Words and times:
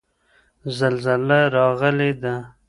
زلزله 0.77 1.39
راغلې 1.55 2.09
ده. 2.21 2.35